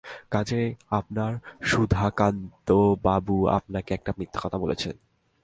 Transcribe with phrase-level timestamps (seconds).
[0.29, 0.75] কাজেই
[0.89, 1.31] আপনার
[1.61, 4.95] সুধাকান্তবাবু আপনাকে একটা মিথ্যা কথা বলেছেন।